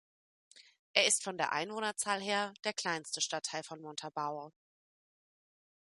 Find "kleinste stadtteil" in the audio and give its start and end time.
2.73-3.61